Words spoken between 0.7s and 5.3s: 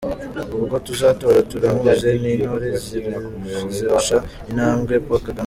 tuzatora turamuzi, n’intore izirusha intambwe, Paul